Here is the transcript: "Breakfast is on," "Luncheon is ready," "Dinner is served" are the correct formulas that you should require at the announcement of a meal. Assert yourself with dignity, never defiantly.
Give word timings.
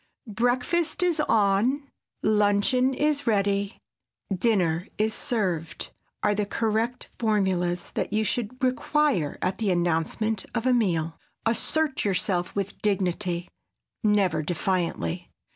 "Breakfast 0.33 1.03
is 1.03 1.19
on," 1.19 1.91
"Luncheon 2.23 2.95
is 2.95 3.27
ready," 3.27 3.77
"Dinner 4.35 4.87
is 4.97 5.13
served" 5.13 5.91
are 6.23 6.33
the 6.33 6.47
correct 6.47 7.11
formulas 7.19 7.91
that 7.93 8.11
you 8.11 8.23
should 8.23 8.63
require 8.63 9.37
at 9.43 9.59
the 9.59 9.69
announcement 9.69 10.43
of 10.55 10.65
a 10.65 10.73
meal. 10.73 11.19
Assert 11.45 12.03
yourself 12.03 12.55
with 12.55 12.81
dignity, 12.81 13.47
never 14.03 14.41
defiantly. 14.41 15.29